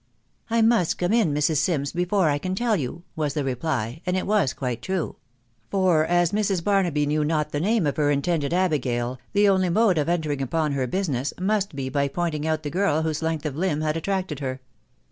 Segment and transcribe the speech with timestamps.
[0.51, 1.57] ie I must come in, Mrs.
[1.57, 5.17] Sims, before I can tell you," was the reply, and it was quite true;
[5.69, 6.63] for, as Mrs.
[6.63, 10.41] Barnaby knew not the name of her intended Abigail, the only mode of en tering
[10.41, 13.95] upon her business, must be by pointing out the girl whose length of limb had
[13.95, 14.59] attracted her.